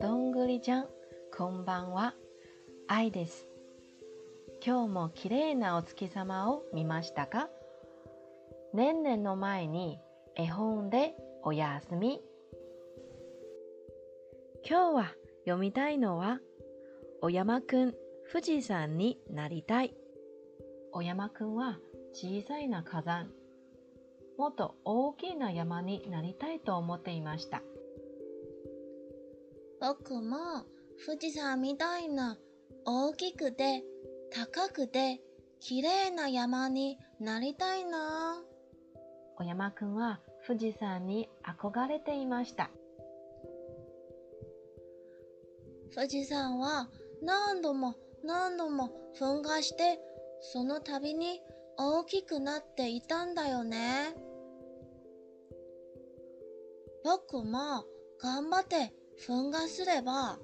[0.00, 0.86] どんぐりちゃん、
[1.36, 2.14] こんばんは。
[2.86, 3.46] 愛です。
[4.64, 7.50] 今日も綺麗なお月様を見ましたか？
[8.72, 9.98] 年々の前に
[10.36, 12.22] 絵本でおやすみ。
[14.66, 15.14] 今日は
[15.44, 16.40] 読みたいのは、
[17.20, 17.94] お山くん
[18.32, 19.94] 富士山になりたい。
[20.92, 21.78] お山くんは
[22.14, 23.30] 小さいな火山。
[24.38, 27.60] もっと大きな山になりたいと思っていました。
[29.80, 30.36] 僕も
[31.04, 32.38] 富士山みたいな
[32.84, 33.82] 大きくて
[34.32, 35.20] 高くて
[35.60, 38.40] 綺麗な山になりたいな。
[39.38, 42.70] お山くんは富士山に憧れていました。
[45.92, 46.88] 富士山は
[47.22, 49.98] 何度も何度も噴火して
[50.40, 51.40] その度に
[51.76, 54.14] 大きくなっていたんだよね。
[57.08, 57.86] 僕も
[58.20, 58.92] 頑張って
[59.26, 60.38] 噴火すれば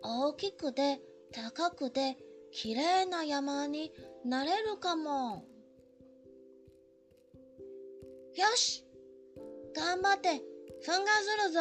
[0.00, 1.00] 大きくて
[1.32, 2.16] 高くて
[2.52, 3.90] 綺麗な山に
[4.24, 5.44] なれるかも。
[8.36, 8.84] よし
[9.74, 10.40] 頑張って噴火
[11.24, 11.60] するぞ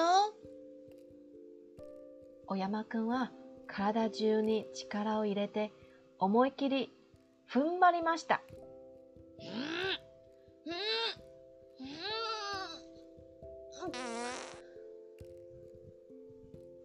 [2.48, 3.32] お山くんは
[3.66, 5.72] 体中に力を入れて
[6.20, 6.94] 思い切り
[7.52, 8.44] 踏ん張りました。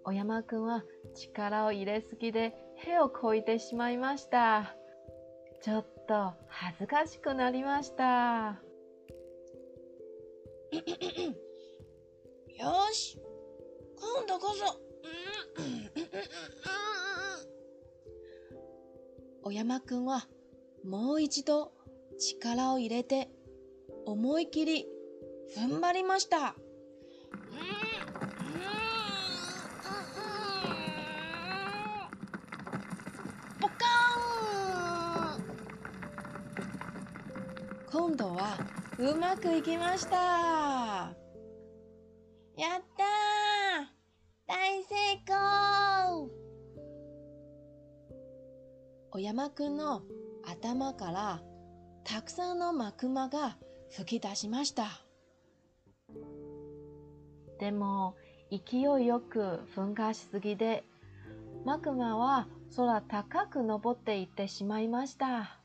[0.09, 4.75] お山くんは力を入れすぎで屁をこいてしまいました。
[5.61, 8.59] ちょっと恥ずかしくなりました。
[12.56, 13.19] よし
[14.01, 14.81] 今度こそ。
[19.42, 20.06] お山くん。
[20.06, 20.27] は
[20.86, 21.70] もう一度
[22.19, 23.29] 力を入れて
[24.06, 24.86] 思い切り
[25.55, 25.83] 踏ん。
[25.83, 26.55] 張りました。
[26.55, 27.88] ポ
[37.90, 38.58] 今度は
[38.98, 40.16] うまくいきました。
[42.56, 43.86] やったー
[44.46, 44.94] 大成
[45.26, 46.28] 功
[49.12, 50.02] お山くんの
[50.44, 51.40] 頭から
[52.04, 53.56] たくさんのマクマが
[53.90, 54.84] 吹き出しました。
[57.58, 58.16] でも
[58.50, 60.84] 勢いよく噴火しすぎで
[61.64, 65.58] マグマは空高く登っていってしまいました。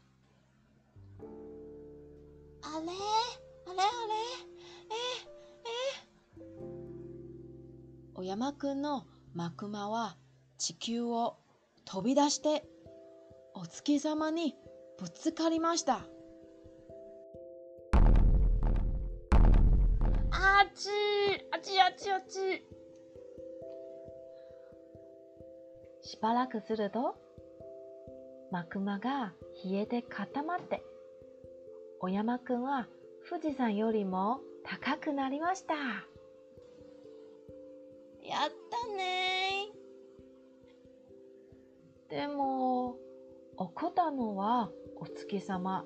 [2.76, 2.82] あれ？
[2.82, 2.96] あれ？
[3.68, 4.16] あれ？
[4.90, 4.96] え
[6.40, 6.44] え？
[8.16, 10.18] お山くんのマクマは
[10.58, 11.38] 地球を
[11.86, 12.66] 飛び出して
[13.54, 14.56] お月様に
[15.00, 16.00] ぶつかりました。
[20.32, 20.90] あち
[21.52, 22.66] あちあちあち。
[26.02, 27.14] しばらくすると
[28.52, 30.84] マグマが冷えて固まって
[32.04, 32.88] お山くんは
[33.30, 35.74] 富士山よりも高くなりました。
[35.74, 35.80] や
[38.46, 39.70] ったね
[42.10, 42.98] でも
[43.56, 45.86] 怒ったのはお月様。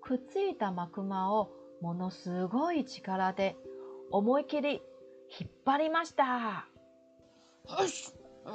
[0.00, 1.52] くっついたマクマを
[1.82, 3.58] ものすごい力で
[4.10, 4.80] 思い切り
[5.38, 6.66] 引っ張りました。
[7.78, 8.14] よし
[8.46, 8.54] よ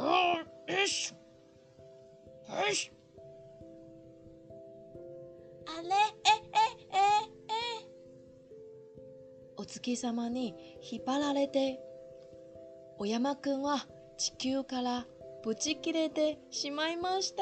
[0.88, 1.20] しよ
[2.74, 2.92] し
[5.68, 6.25] あれ？
[9.66, 11.80] お月様に引っ張られて
[13.00, 15.08] お山くんは地球から
[15.44, 17.42] ぶち切れてしまいました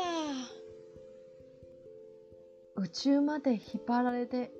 [2.77, 4.53] 宇宙まで引っ張られて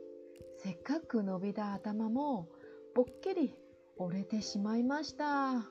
[0.61, 2.49] せっかく伸びた頭も
[2.93, 3.55] ぼっきり
[3.95, 5.53] 折れてしまいました。
[5.53, 5.61] い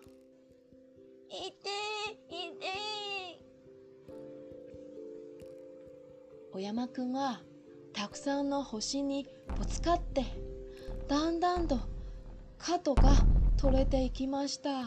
[1.52, 1.68] て
[2.30, 2.66] いて
[6.54, 7.42] お山くんは
[7.92, 9.26] たくさんの星に
[9.58, 10.51] ぶつかって
[11.08, 11.78] だんだんと
[12.58, 13.12] 角が
[13.56, 14.84] 取れていきました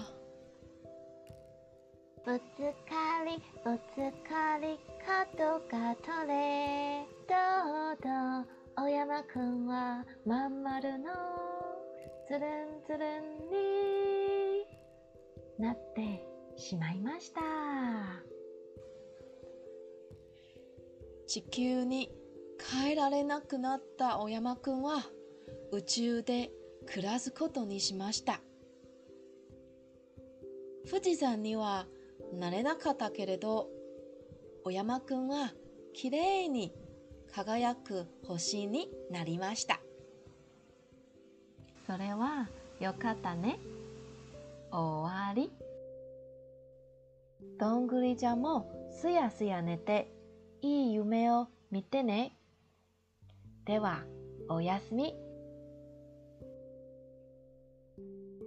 [2.26, 2.58] ぶつ
[2.90, 3.96] かりぶつ
[4.28, 7.36] かり角が取れど
[7.94, 11.06] うどうお山くんはまん丸の
[12.28, 12.42] つるん
[12.86, 14.66] つるんに
[15.60, 16.26] なって
[16.58, 17.42] しまいました。
[21.28, 22.10] 地球に
[22.60, 25.04] 帰られなくなったお山くんは
[25.72, 26.52] 宇宙で
[26.86, 28.42] 暮らすことにしました
[30.90, 31.88] 富士山には
[32.34, 33.68] なれなかったけれど
[34.64, 35.54] お山くんは
[35.94, 36.74] きれいに
[37.34, 39.80] 輝く星になりました
[41.86, 43.60] それはよかったね。
[44.72, 45.52] 終わり。
[47.60, 50.12] どんぐりちゃもすやすや寝て、
[50.62, 52.38] いい夢を見てね。
[53.66, 54.04] では、
[54.50, 55.16] おやすみ。
[57.98, 58.45] thank you